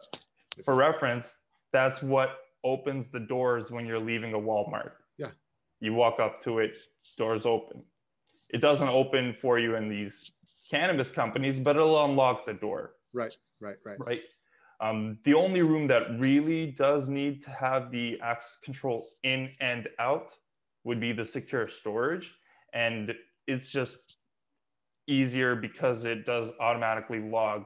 for 0.64 0.74
reference, 0.74 1.38
that's 1.72 2.02
what 2.02 2.38
opens 2.62 3.08
the 3.08 3.20
doors 3.20 3.70
when 3.70 3.84
you're 3.86 3.98
leaving 3.98 4.34
a 4.34 4.38
Walmart. 4.38 4.92
Yeah. 5.18 5.30
You 5.80 5.94
walk 5.94 6.20
up 6.20 6.40
to 6.42 6.60
it, 6.60 6.76
doors 7.18 7.46
open. 7.46 7.82
It 8.50 8.60
doesn't 8.60 8.88
open 8.88 9.34
for 9.40 9.58
you 9.58 9.74
in 9.74 9.88
these 9.88 10.32
cannabis 10.70 11.10
companies, 11.10 11.58
but 11.58 11.76
it'll 11.76 12.04
unlock 12.04 12.46
the 12.46 12.54
door. 12.54 12.94
Right, 13.12 13.36
right, 13.60 13.76
right. 13.84 13.98
Right. 13.98 14.20
Um, 14.80 15.18
the 15.24 15.34
only 15.34 15.62
room 15.62 15.86
that 15.88 16.18
really 16.18 16.72
does 16.72 17.08
need 17.08 17.42
to 17.42 17.50
have 17.50 17.90
the 17.90 18.20
access 18.20 18.58
control 18.62 19.08
in 19.22 19.50
and 19.60 19.88
out 19.98 20.32
would 20.84 21.00
be 21.00 21.12
the 21.12 21.24
secure 21.24 21.66
storage. 21.66 22.34
And 22.74 23.14
it's 23.46 23.70
just 23.70 23.96
easier 25.06 25.54
because 25.54 26.04
it 26.04 26.26
does 26.26 26.50
automatically 26.60 27.20
log 27.20 27.64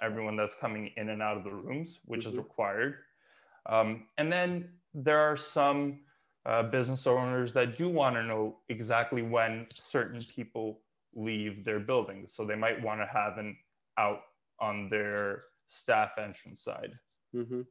everyone 0.00 0.36
that's 0.36 0.54
coming 0.60 0.90
in 0.96 1.10
and 1.10 1.22
out 1.22 1.36
of 1.36 1.44
the 1.44 1.50
rooms, 1.50 1.98
which 2.04 2.20
mm-hmm. 2.20 2.30
is 2.30 2.36
required. 2.36 2.94
Um, 3.66 4.06
and 4.18 4.32
then 4.32 4.68
there 4.94 5.18
are 5.18 5.36
some 5.36 6.00
uh, 6.46 6.62
business 6.62 7.06
owners 7.06 7.52
that 7.52 7.76
do 7.76 7.88
want 7.88 8.14
to 8.14 8.22
know 8.22 8.58
exactly 8.68 9.22
when 9.22 9.66
certain 9.74 10.22
people 10.34 10.80
leave 11.14 11.64
their 11.64 11.80
buildings. 11.80 12.32
So 12.34 12.44
they 12.44 12.54
might 12.54 12.80
want 12.82 13.00
to 13.00 13.06
have 13.06 13.38
an 13.38 13.56
out 13.98 14.20
on 14.60 14.88
their 14.88 15.42
staff 15.68 16.10
entrance 16.18 16.62
side. 16.62 16.92
Mm-hmm. 17.34 17.62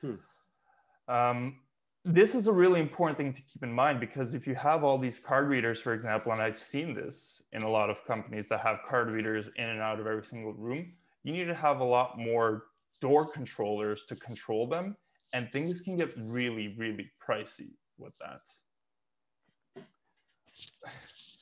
Hmm. 0.00 1.12
Um, 1.12 1.56
this 2.04 2.34
is 2.34 2.48
a 2.48 2.52
really 2.52 2.80
important 2.80 3.16
thing 3.16 3.32
to 3.32 3.40
keep 3.42 3.62
in 3.62 3.72
mind 3.72 3.98
because 3.98 4.34
if 4.34 4.46
you 4.46 4.54
have 4.54 4.84
all 4.84 4.98
these 4.98 5.18
card 5.18 5.48
readers, 5.48 5.80
for 5.80 5.94
example, 5.94 6.32
and 6.32 6.42
I've 6.42 6.60
seen 6.60 6.94
this 6.94 7.42
in 7.52 7.62
a 7.62 7.68
lot 7.68 7.88
of 7.88 8.04
companies 8.04 8.48
that 8.50 8.60
have 8.60 8.80
card 8.88 9.10
readers 9.10 9.48
in 9.56 9.64
and 9.64 9.80
out 9.80 10.00
of 10.00 10.06
every 10.06 10.24
single 10.24 10.52
room, 10.52 10.92
you 11.22 11.32
need 11.32 11.46
to 11.46 11.54
have 11.54 11.80
a 11.80 11.84
lot 11.84 12.18
more 12.18 12.64
door 13.00 13.26
controllers 13.26 14.04
to 14.06 14.16
control 14.16 14.68
them. 14.68 14.96
And 15.32 15.50
things 15.50 15.80
can 15.80 15.96
get 15.96 16.14
really, 16.16 16.74
really 16.78 17.10
pricey 17.26 17.70
with 17.98 18.12
that. 18.20 18.40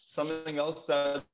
Something 0.07 0.59
else 0.59 0.85
that's 0.85 1.25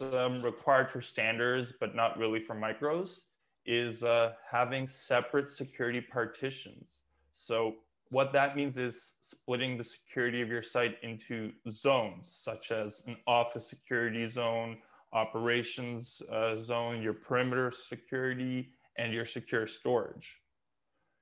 um, 0.00 0.42
required 0.42 0.90
for 0.90 1.02
standards, 1.02 1.72
but 1.78 1.94
not 1.94 2.18
really 2.18 2.40
for 2.40 2.54
micros, 2.54 3.20
is 3.66 4.02
uh, 4.02 4.32
having 4.50 4.88
separate 4.88 5.50
security 5.50 6.00
partitions. 6.00 6.96
So 7.34 7.74
what 8.10 8.32
that 8.32 8.56
means 8.56 8.78
is 8.78 9.14
splitting 9.20 9.76
the 9.76 9.84
security 9.84 10.40
of 10.40 10.48
your 10.48 10.62
site 10.62 10.96
into 11.02 11.52
zones, 11.70 12.40
such 12.42 12.70
as 12.72 13.02
an 13.06 13.16
office 13.26 13.68
security 13.68 14.28
zone, 14.28 14.78
operations 15.12 16.22
uh, 16.32 16.56
zone, 16.62 17.02
your 17.02 17.14
perimeter 17.14 17.72
security, 17.72 18.70
and 18.96 19.12
your 19.12 19.26
secure 19.26 19.66
storage. 19.66 20.36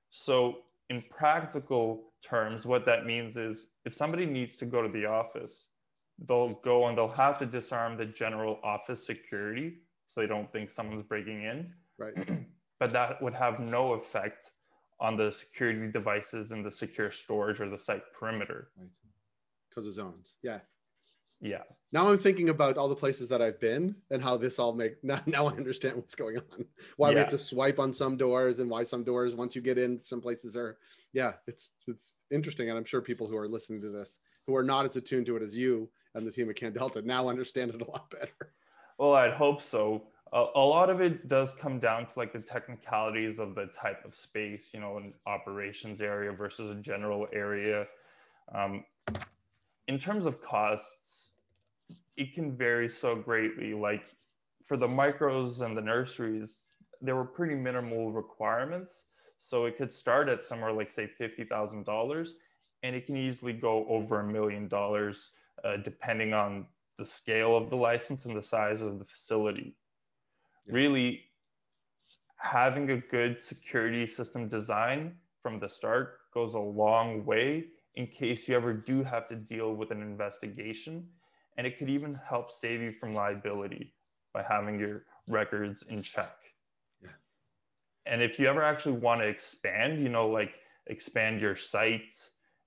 So 0.09 0.59
in 0.89 1.03
practical 1.09 2.13
terms, 2.23 2.65
what 2.65 2.85
that 2.85 3.05
means 3.05 3.35
is 3.37 3.67
if 3.85 3.93
somebody 3.93 4.25
needs 4.25 4.55
to 4.57 4.65
go 4.65 4.81
to 4.81 4.89
the 4.89 5.05
office, 5.05 5.67
they'll 6.27 6.55
go 6.63 6.87
and 6.87 6.97
they'll 6.97 7.07
have 7.07 7.37
to 7.39 7.45
disarm 7.45 7.97
the 7.97 8.05
general 8.05 8.59
office 8.63 9.05
security 9.05 9.79
so 10.07 10.21
they 10.21 10.27
don't 10.27 10.51
think 10.51 10.71
someone's 10.71 11.03
breaking 11.03 11.43
in. 11.43 11.71
Right. 11.97 12.13
but 12.79 12.91
that 12.91 13.21
would 13.21 13.33
have 13.33 13.59
no 13.59 13.93
effect 13.93 14.51
on 14.99 15.15
the 15.15 15.31
security 15.31 15.91
devices 15.91 16.51
in 16.51 16.63
the 16.63 16.71
secure 16.71 17.11
storage 17.11 17.59
or 17.59 17.69
the 17.69 17.77
site 17.77 18.01
perimeter. 18.17 18.69
Right. 18.77 18.89
Because 19.69 19.87
of 19.87 19.93
zones. 19.93 20.33
Yeah. 20.41 20.59
Yeah. 21.39 21.63
Now 21.91 22.09
I'm 22.09 22.17
thinking 22.17 22.49
about 22.49 22.77
all 22.77 22.89
the 22.89 22.95
places 22.95 23.27
that 23.29 23.41
I've 23.41 23.59
been 23.59 23.95
and 24.11 24.21
how 24.21 24.37
this 24.37 24.59
all 24.59 24.73
make 24.73 24.95
now, 25.03 25.21
now 25.25 25.47
I 25.47 25.53
understand 25.53 25.95
what's 25.95 26.15
going 26.15 26.37
on. 26.37 26.65
Why 26.97 27.09
yeah. 27.09 27.15
we 27.15 27.19
have 27.19 27.29
to 27.29 27.37
swipe 27.37 27.79
on 27.79 27.93
some 27.93 28.17
doors 28.17 28.59
and 28.59 28.69
why 28.69 28.83
some 28.83 29.03
doors 29.03 29.35
once 29.35 29.55
you 29.55 29.61
get 29.61 29.77
in 29.77 29.99
some 29.99 30.21
places 30.21 30.57
are 30.57 30.77
yeah, 31.13 31.33
it's 31.47 31.69
it's 31.87 32.13
interesting 32.31 32.69
and 32.69 32.77
I'm 32.77 32.85
sure 32.85 33.01
people 33.01 33.27
who 33.27 33.37
are 33.37 33.47
listening 33.47 33.81
to 33.81 33.89
this 33.89 34.19
who 34.45 34.55
are 34.55 34.63
not 34.63 34.85
as 34.85 34.95
attuned 34.95 35.25
to 35.27 35.35
it 35.35 35.43
as 35.43 35.55
you 35.55 35.89
and 36.15 36.25
the 36.25 36.31
team 36.31 36.49
at 36.49 36.55
can 36.55 36.73
delta 36.73 37.01
now 37.01 37.29
understand 37.29 37.73
it 37.73 37.81
a 37.81 37.89
lot 37.89 38.09
better. 38.09 38.53
Well, 38.97 39.13
I'd 39.13 39.33
hope 39.33 39.61
so. 39.61 40.03
A, 40.33 40.45
a 40.55 40.59
lot 40.59 40.89
of 40.89 41.01
it 41.01 41.27
does 41.27 41.53
come 41.55 41.79
down 41.79 42.05
to 42.07 42.11
like 42.17 42.33
the 42.33 42.39
technicalities 42.39 43.39
of 43.39 43.55
the 43.55 43.67
type 43.67 44.03
of 44.03 44.15
space, 44.15 44.69
you 44.73 44.79
know, 44.79 44.97
an 44.97 45.13
operations 45.25 46.01
area 46.01 46.31
versus 46.31 46.71
a 46.71 46.81
general 46.81 47.27
area. 47.31 47.85
Um, 48.53 48.83
in 49.87 49.97
terms 49.97 50.25
of 50.25 50.41
costs, 50.41 51.26
it 52.17 52.33
can 52.33 52.57
vary 52.57 52.89
so 52.89 53.15
greatly. 53.15 53.73
Like 53.73 54.03
for 54.65 54.75
the 54.77 54.87
micros 54.87 55.61
and 55.61 55.77
the 55.77 55.81
nurseries, 55.81 56.61
there 57.01 57.15
were 57.15 57.25
pretty 57.25 57.55
minimal 57.55 58.11
requirements. 58.11 59.03
So 59.39 59.65
it 59.65 59.77
could 59.77 59.93
start 59.93 60.29
at 60.29 60.43
somewhere 60.43 60.71
like 60.71 60.91
say 60.91 61.09
$50,000 61.19 62.29
and 62.83 62.95
it 62.95 63.05
can 63.05 63.17
easily 63.17 63.53
go 63.53 63.85
over 63.87 64.19
a 64.19 64.23
million 64.23 64.67
dollars 64.67 65.29
uh, 65.63 65.77
depending 65.77 66.33
on 66.33 66.65
the 66.97 67.05
scale 67.05 67.55
of 67.55 67.69
the 67.69 67.75
license 67.75 68.25
and 68.25 68.35
the 68.35 68.43
size 68.43 68.81
of 68.81 68.97
the 68.99 69.05
facility. 69.05 69.75
Yeah. 70.65 70.75
Really, 70.75 71.23
having 72.37 72.89
a 72.91 72.97
good 72.97 73.39
security 73.39 74.07
system 74.07 74.47
design 74.47 75.15
from 75.41 75.59
the 75.59 75.69
start 75.69 76.19
goes 76.33 76.53
a 76.53 76.59
long 76.59 77.25
way 77.25 77.65
in 77.95 78.07
case 78.07 78.47
you 78.47 78.55
ever 78.55 78.73
do 78.73 79.03
have 79.03 79.27
to 79.29 79.35
deal 79.35 79.73
with 79.73 79.91
an 79.91 80.01
investigation. 80.01 81.07
And 81.57 81.65
it 81.65 81.77
could 81.77 81.89
even 81.89 82.19
help 82.27 82.51
save 82.51 82.81
you 82.81 82.91
from 82.91 83.13
liability 83.13 83.93
by 84.33 84.43
having 84.47 84.79
your 84.79 85.03
records 85.27 85.83
in 85.89 86.03
check. 86.03 86.35
Yeah. 87.01 87.09
And 88.05 88.21
if 88.21 88.37
you 88.39 88.47
ever 88.47 88.61
actually 88.63 88.97
want 88.97 89.21
to 89.21 89.27
expand, 89.27 90.01
you 90.01 90.09
know, 90.09 90.29
like 90.29 90.55
expand 90.85 91.41
your 91.41 91.55
site, 91.55 92.13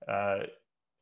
uh, 0.07 0.39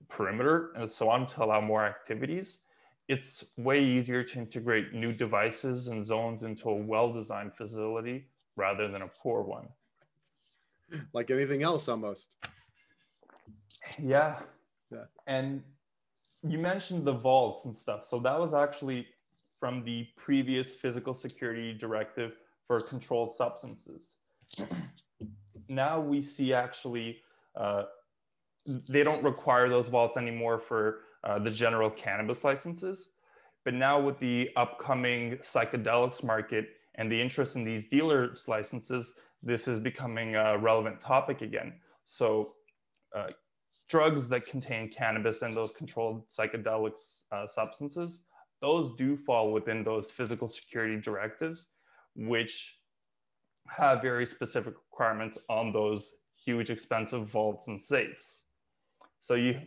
perimeter 0.08 0.72
and 0.76 0.90
so 0.90 1.10
on 1.10 1.28
to 1.28 1.44
allow 1.44 1.60
more 1.60 1.86
activities, 1.86 2.60
it's 3.08 3.44
way 3.58 3.84
easier 3.84 4.24
to 4.24 4.38
integrate 4.38 4.94
new 4.94 5.12
devices 5.12 5.88
and 5.88 6.06
zones 6.06 6.44
into 6.44 6.70
a 6.70 6.76
well-designed 6.76 7.54
facility 7.56 8.28
rather 8.56 8.88
than 8.88 9.02
a 9.02 9.08
poor 9.08 9.42
one. 9.42 9.68
Like 11.14 11.32
anything 11.32 11.64
else 11.64 11.88
almost. 11.88 12.30
Yeah. 14.02 14.40
Yeah. 14.92 15.06
And 15.28 15.64
you 16.44 16.58
mentioned 16.58 17.06
the 17.06 17.14
vaults 17.14 17.66
and 17.66 17.76
stuff. 17.76 18.06
So 18.06 18.20
that 18.20 18.40
was 18.40 18.54
actually 18.54 19.08
from 19.60 19.84
the 19.84 20.08
previous 20.16 20.74
physical 20.74 21.14
security 21.14 21.74
directive 21.74 22.34
for 22.66 22.80
controlled 22.82 23.36
substances. 23.36 24.16
now 25.68 26.00
we 26.00 26.22
see 26.22 26.54
actually 26.54 27.18
uh, 27.56 27.84
they 28.88 29.04
don't 29.04 29.24
require 29.24 29.68
those 29.70 29.88
vaults 29.88 30.18
anymore 30.18 30.60
for 30.60 31.00
uh, 31.24 31.40
the 31.40 31.50
general 31.50 31.90
cannabis 31.90 32.44
licenses. 32.44 33.10
But 33.66 33.74
now 33.74 34.00
with 34.00 34.20
the 34.20 34.50
upcoming 34.56 35.38
psychedelics 35.38 36.24
market 36.24 36.70
and 36.96 37.12
the 37.12 37.20
interest 37.20 37.56
in 37.56 37.64
these 37.64 37.86
dealers 37.86 38.48
licenses, 38.48 39.14
this 39.44 39.68
is 39.68 39.80
becoming 39.80 40.36
a 40.36 40.58
relevant 40.58 41.02
topic 41.02 41.42
again. 41.42 41.74
So 42.06 42.54
uh, 43.16 43.28
drugs 43.90 44.30
that 44.30 44.46
contain 44.46 44.90
cannabis 44.90 45.42
and 45.42 45.56
those 45.56 45.72
controlled 45.72 46.24
psychedelics 46.28 47.24
uh, 47.32 47.48
substances 47.48 48.22
those 48.62 48.92
do 48.96 49.16
fall 49.16 49.52
within 49.52 49.84
those 49.84 50.12
physical 50.12 50.48
security 50.48 51.00
directives, 51.00 51.68
which 52.16 52.80
have 53.68 54.02
very 54.02 54.26
specific 54.26 54.74
requirements 54.92 55.38
on 55.50 55.72
those 55.72 56.16
huge 56.36 56.70
expensive 56.70 57.28
vaults 57.28 57.68
and 57.68 57.82
safes. 57.82 58.40
So 59.22 59.36
you, 59.36 59.60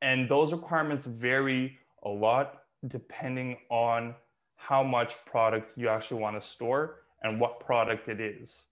and 0.00 0.28
those 0.28 0.52
requirements 0.52 1.04
vary 1.04 1.78
a 2.04 2.08
lot 2.08 2.62
depending 2.88 3.58
on 3.70 4.14
how 4.56 4.82
much 4.82 5.16
product 5.24 5.76
you 5.76 5.88
actually 5.88 6.20
want 6.20 6.40
to 6.40 6.46
store 6.46 7.00
and 7.22 7.38
what 7.40 7.60
product 7.60 8.08
it 8.08 8.20
is. 8.20 8.62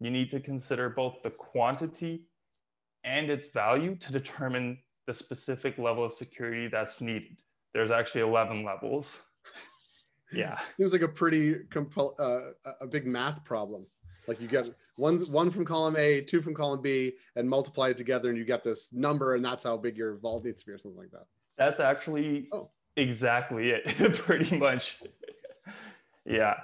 You 0.00 0.10
need 0.10 0.30
to 0.30 0.40
consider 0.40 0.88
both 0.88 1.22
the 1.22 1.30
quantity 1.30 2.22
and 3.04 3.30
its 3.30 3.46
value 3.46 3.96
to 3.96 4.12
determine 4.12 4.78
the 5.06 5.14
specific 5.14 5.78
level 5.78 6.04
of 6.04 6.12
security 6.12 6.68
that's 6.68 7.00
needed. 7.00 7.36
There's 7.72 7.90
actually 7.90 8.22
11 8.22 8.64
levels. 8.64 9.20
yeah. 10.32 10.58
Seems 10.76 10.92
like 10.92 11.02
a 11.02 11.08
pretty 11.08 11.54
compul- 11.70 12.18
uh, 12.18 12.52
a 12.80 12.86
big 12.86 13.06
math 13.06 13.44
problem. 13.44 13.86
Like 14.26 14.40
you 14.40 14.48
get 14.48 14.66
one 14.96 15.18
one 15.32 15.50
from 15.50 15.64
column 15.64 15.96
A, 15.96 16.20
two 16.20 16.42
from 16.42 16.54
column 16.54 16.82
B, 16.82 17.14
and 17.34 17.48
multiply 17.48 17.88
it 17.88 17.96
together, 17.96 18.28
and 18.28 18.38
you 18.38 18.44
get 18.44 18.62
this 18.62 18.90
number, 18.92 19.34
and 19.34 19.44
that's 19.44 19.64
how 19.64 19.76
big 19.76 19.96
your 19.96 20.18
vault 20.18 20.44
needs 20.44 20.60
to 20.60 20.66
be, 20.66 20.72
or 20.72 20.78
something 20.78 20.98
like 20.98 21.10
that. 21.10 21.24
That's 21.56 21.80
actually 21.80 22.48
oh. 22.52 22.70
exactly 22.96 23.70
it, 23.70 24.14
pretty 24.18 24.56
much. 24.56 24.98
yeah. 26.24 26.54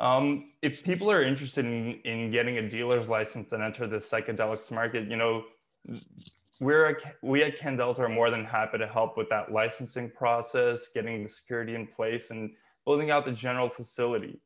Um, 0.00 0.50
if 0.62 0.82
people 0.82 1.12
are 1.12 1.22
interested 1.22 1.64
in, 1.64 2.00
in 2.04 2.32
getting 2.32 2.58
a 2.58 2.68
dealer's 2.68 3.08
license 3.08 3.52
and 3.52 3.62
enter 3.62 3.86
the 3.86 3.98
psychedelics 3.98 4.70
market, 4.72 5.08
you 5.08 5.16
know, 5.16 5.44
we're 6.60 6.98
we 7.22 7.42
at 7.42 7.58
Candelta 7.58 8.00
are 8.00 8.08
more 8.08 8.30
than 8.30 8.44
happy 8.44 8.78
to 8.78 8.86
help 8.86 9.16
with 9.16 9.28
that 9.30 9.52
licensing 9.52 10.10
process, 10.10 10.88
getting 10.94 11.24
the 11.24 11.28
security 11.28 11.74
in 11.74 11.86
place, 11.86 12.30
and 12.30 12.50
building 12.86 13.10
out 13.10 13.24
the 13.24 13.32
general 13.32 13.68
facility. 13.68 14.40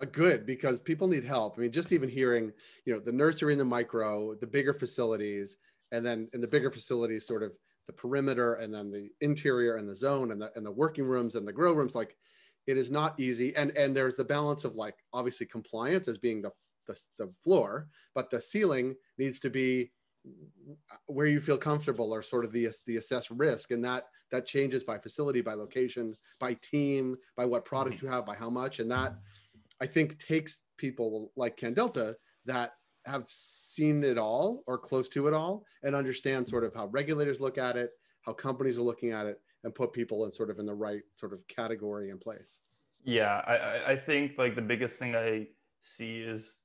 Uh, 0.00 0.06
good 0.12 0.44
because 0.44 0.78
people 0.78 1.08
need 1.08 1.24
help. 1.24 1.54
I 1.56 1.62
mean, 1.62 1.72
just 1.72 1.92
even 1.92 2.08
hearing, 2.08 2.52
you 2.84 2.92
know, 2.92 3.00
the 3.00 3.12
nursery 3.12 3.54
and 3.54 3.60
the 3.60 3.64
micro, 3.64 4.34
the 4.34 4.46
bigger 4.46 4.74
facilities, 4.74 5.56
and 5.90 6.04
then 6.04 6.28
in 6.34 6.42
the 6.42 6.46
bigger 6.46 6.70
facilities, 6.70 7.26
sort 7.26 7.42
of 7.42 7.52
the 7.86 7.94
perimeter, 7.94 8.54
and 8.54 8.72
then 8.74 8.90
the 8.90 9.08
interior 9.22 9.76
and 9.76 9.88
the 9.88 9.96
zone, 9.96 10.32
and 10.32 10.40
the 10.40 10.52
and 10.54 10.66
the 10.66 10.70
working 10.70 11.04
rooms 11.04 11.34
and 11.34 11.48
the 11.48 11.52
grow 11.52 11.72
rooms. 11.72 11.94
Like, 11.94 12.16
it 12.66 12.76
is 12.76 12.90
not 12.90 13.18
easy. 13.18 13.56
And 13.56 13.70
and 13.70 13.96
there's 13.96 14.16
the 14.16 14.24
balance 14.24 14.64
of 14.64 14.76
like 14.76 14.96
obviously 15.14 15.46
compliance 15.46 16.08
as 16.08 16.18
being 16.18 16.42
the 16.42 16.50
the, 16.86 17.00
the 17.18 17.32
floor, 17.42 17.88
but 18.14 18.30
the 18.30 18.40
ceiling 18.40 18.94
needs 19.18 19.40
to 19.40 19.50
be 19.50 19.90
where 21.06 21.26
you 21.26 21.40
feel 21.40 21.58
comfortable 21.58 22.14
are 22.14 22.22
sort 22.22 22.44
of 22.44 22.52
the 22.52 22.68
the 22.86 22.96
assess 22.96 23.30
risk. 23.30 23.70
And 23.70 23.84
that 23.84 24.04
that 24.32 24.46
changes 24.46 24.82
by 24.82 24.98
facility 24.98 25.40
by 25.40 25.54
location 25.54 26.14
by 26.40 26.54
team 26.54 27.16
by 27.36 27.44
what 27.44 27.64
product 27.64 27.96
mm-hmm. 27.96 28.06
you 28.06 28.12
have 28.12 28.26
by 28.26 28.34
how 28.34 28.50
much. 28.50 28.80
And 28.80 28.90
that 28.90 29.16
i 29.80 29.86
think 29.86 30.18
takes 30.18 30.62
people 30.78 31.32
like 31.36 31.56
candelta 31.56 32.14
that 32.44 32.72
have 33.06 33.24
seen 33.26 34.02
it 34.02 34.18
all 34.18 34.62
or 34.66 34.78
close 34.78 35.08
to 35.08 35.28
it 35.28 35.34
all 35.34 35.64
and 35.84 35.94
understand 35.94 36.48
sort 36.48 36.64
of 36.64 36.74
how 36.74 36.86
regulators 36.86 37.40
look 37.40 37.58
at 37.58 37.76
it 37.76 37.90
how 38.22 38.32
companies 38.32 38.78
are 38.78 38.82
looking 38.82 39.12
at 39.12 39.26
it 39.26 39.40
and 39.64 39.74
put 39.74 39.92
people 39.92 40.24
in 40.24 40.32
sort 40.32 40.50
of 40.50 40.58
in 40.58 40.66
the 40.66 40.74
right 40.74 41.02
sort 41.16 41.32
of 41.32 41.46
category 41.48 42.10
and 42.10 42.20
place. 42.20 42.60
Yeah 43.04 43.42
i 43.46 43.92
i 43.92 43.96
think 43.96 44.32
like 44.38 44.54
the 44.54 44.62
biggest 44.62 44.96
thing 44.96 45.14
i 45.14 45.46
see 45.82 46.18
is 46.18 46.60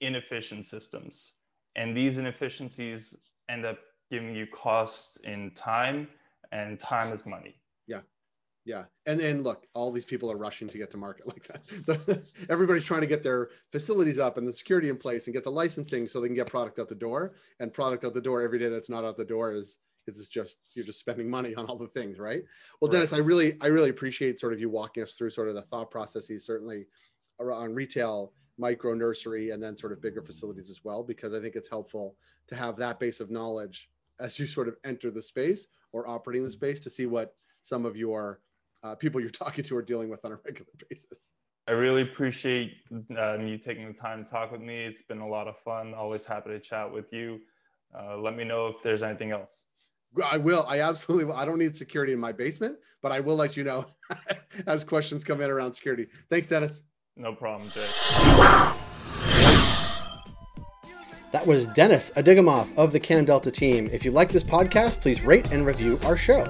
inefficient 0.00 0.66
systems 0.66 1.32
and 1.76 1.96
these 1.96 2.18
inefficiencies 2.18 3.14
end 3.48 3.64
up 3.64 3.78
giving 4.10 4.34
you 4.34 4.46
costs 4.46 5.18
in 5.24 5.50
time 5.52 6.08
and 6.52 6.78
time 6.78 7.12
is 7.12 7.24
money. 7.24 7.56
Yeah. 7.86 8.00
Yeah. 8.64 8.84
And 9.06 9.18
then 9.18 9.42
look 9.42 9.66
all 9.74 9.90
these 9.90 10.04
people 10.04 10.30
are 10.30 10.36
rushing 10.36 10.68
to 10.68 10.78
get 10.78 10.90
to 10.90 10.96
market 10.96 11.26
like 11.28 11.48
that. 11.86 12.22
Everybody's 12.50 12.84
trying 12.84 13.00
to 13.00 13.06
get 13.06 13.22
their 13.22 13.50
facilities 13.72 14.18
up 14.18 14.36
and 14.36 14.46
the 14.46 14.52
security 14.52 14.88
in 14.88 14.96
place 14.96 15.26
and 15.26 15.34
get 15.34 15.44
the 15.44 15.50
licensing 15.50 16.06
so 16.06 16.20
they 16.20 16.28
can 16.28 16.36
get 16.36 16.46
product 16.46 16.78
out 16.78 16.88
the 16.88 16.94
door. 16.94 17.34
And 17.58 17.72
product 17.72 18.04
out 18.04 18.14
the 18.14 18.20
door 18.20 18.42
every 18.42 18.58
day 18.58 18.68
that's 18.68 18.90
not 18.90 19.04
out 19.04 19.16
the 19.16 19.24
door 19.24 19.52
is 19.52 19.78
is 20.08 20.26
just 20.28 20.58
you're 20.74 20.84
just 20.84 20.98
spending 20.98 21.30
money 21.30 21.54
on 21.54 21.66
all 21.66 21.78
the 21.78 21.86
things 21.86 22.18
right? 22.18 22.42
Well 22.80 22.90
right. 22.90 22.96
dennis 22.96 23.12
i 23.12 23.18
really 23.18 23.56
i 23.60 23.68
really 23.68 23.90
appreciate 23.90 24.40
sort 24.40 24.52
of 24.52 24.58
you 24.58 24.68
walking 24.68 25.02
us 25.02 25.14
through 25.14 25.30
sort 25.30 25.48
of 25.48 25.54
the 25.54 25.62
thought 25.62 25.92
processes 25.92 26.44
certainly 26.44 26.86
around 27.38 27.76
retail 27.76 28.32
micro 28.58 28.94
nursery 28.94 29.50
and 29.50 29.62
then 29.62 29.76
sort 29.76 29.92
of 29.92 30.02
bigger 30.02 30.22
facilities 30.22 30.70
as 30.70 30.84
well 30.84 31.02
because 31.02 31.34
i 31.34 31.40
think 31.40 31.56
it's 31.56 31.68
helpful 31.68 32.16
to 32.46 32.54
have 32.54 32.76
that 32.76 33.00
base 33.00 33.20
of 33.20 33.30
knowledge 33.30 33.88
as 34.20 34.38
you 34.38 34.46
sort 34.46 34.68
of 34.68 34.76
enter 34.84 35.10
the 35.10 35.22
space 35.22 35.66
or 35.92 36.08
operating 36.08 36.44
the 36.44 36.50
space 36.50 36.78
to 36.80 36.90
see 36.90 37.06
what 37.06 37.34
some 37.62 37.86
of 37.86 37.96
your 37.96 38.40
uh, 38.82 38.94
people 38.94 39.20
you're 39.20 39.30
talking 39.44 39.64
to 39.64 39.76
are 39.76 39.82
dealing 39.82 40.08
with 40.08 40.24
on 40.24 40.32
a 40.32 40.38
regular 40.44 40.70
basis 40.88 41.32
i 41.66 41.72
really 41.72 42.02
appreciate 42.02 42.74
um, 43.18 43.46
you 43.46 43.56
taking 43.56 43.86
the 43.86 43.94
time 43.94 44.24
to 44.24 44.30
talk 44.30 44.52
with 44.52 44.60
me 44.60 44.84
it's 44.84 45.02
been 45.02 45.20
a 45.20 45.28
lot 45.28 45.48
of 45.48 45.58
fun 45.58 45.94
always 45.94 46.24
happy 46.24 46.50
to 46.50 46.60
chat 46.60 46.90
with 46.90 47.12
you 47.12 47.40
uh, 47.98 48.16
let 48.16 48.36
me 48.36 48.44
know 48.44 48.66
if 48.68 48.76
there's 48.82 49.02
anything 49.02 49.30
else 49.30 49.62
I 50.22 50.36
will. 50.36 50.66
I 50.68 50.80
absolutely 50.80 51.24
will. 51.24 51.36
I 51.36 51.44
don't 51.44 51.58
need 51.58 51.74
security 51.74 52.12
in 52.12 52.18
my 52.18 52.32
basement, 52.32 52.76
but 53.00 53.12
I 53.12 53.20
will 53.20 53.36
let 53.36 53.56
you 53.56 53.64
know 53.64 53.86
as 54.66 54.84
questions 54.84 55.24
come 55.24 55.40
in 55.40 55.50
around 55.50 55.72
security. 55.72 56.06
Thanks, 56.28 56.46
Dennis. 56.46 56.82
No 57.16 57.34
problem, 57.34 57.68
Jay. 57.70 57.86
That 61.32 61.46
was 61.46 61.66
Dennis 61.68 62.10
Adigamoff 62.16 62.76
of 62.76 62.92
the 62.92 63.00
Can 63.00 63.24
Delta 63.24 63.50
team. 63.50 63.88
If 63.92 64.04
you 64.04 64.10
like 64.10 64.30
this 64.30 64.44
podcast, 64.44 65.00
please 65.00 65.22
rate 65.22 65.50
and 65.50 65.64
review 65.64 65.98
our 66.04 66.16
show. 66.16 66.44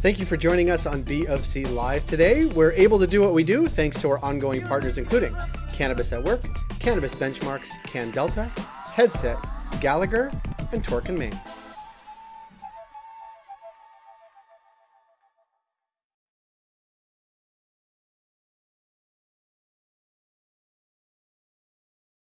Thank 0.00 0.18
you 0.18 0.26
for 0.26 0.36
joining 0.36 0.70
us 0.70 0.86
on 0.86 1.02
B 1.02 1.26
of 1.26 1.44
C 1.44 1.64
Live 1.64 2.06
today. 2.06 2.44
We're 2.46 2.72
able 2.72 2.98
to 2.98 3.06
do 3.06 3.20
what 3.20 3.32
we 3.32 3.42
do 3.44 3.66
thanks 3.66 4.00
to 4.02 4.10
our 4.10 4.24
ongoing 4.24 4.62
partners, 4.62 4.96
including 4.98 5.34
Cannabis 5.72 6.12
at 6.12 6.22
Work, 6.22 6.42
Cannabis 6.78 7.14
Benchmarks, 7.14 7.68
Can 7.84 8.10
Delta, 8.10 8.44
Headset, 8.92 9.38
Gallagher, 9.80 10.30
and 10.72 10.84
Torque 10.84 11.08
and 11.08 11.18
Main. 11.18 11.38